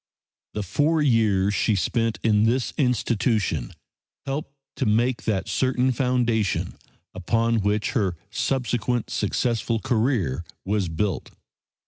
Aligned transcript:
The 0.55 0.63
four 0.63 1.03
years 1.03 1.53
she 1.53 1.75
spent 1.75 2.17
in 2.23 2.45
this 2.45 2.73
institution 2.75 3.71
helped 4.25 4.55
to 4.77 4.87
make 4.87 5.25
that 5.25 5.47
certain 5.47 5.91
foundation 5.91 6.75
upon 7.13 7.61
which 7.61 7.91
her 7.91 8.15
subsequent 8.31 9.11
successful 9.11 9.77
career 9.77 10.43
was 10.65 10.89
built. 10.89 11.29